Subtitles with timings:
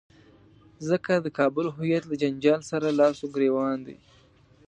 [0.89, 3.97] ځکه د کابل هویت له جنجال سره لاس او ګرېوان دی.